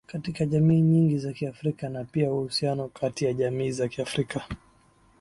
katika 0.07 0.45
jamii 0.45 0.81
nyingi 0.81 1.17
za 1.17 1.33
Kiafrika 1.33 1.89
na 1.89 2.03
pia 2.03 2.31
uhusiano 2.31 2.87
kati 2.87 3.25
ya 3.25 3.33
jamii 3.33 3.71
za 3.71 3.87
Kiafrika 3.87 4.47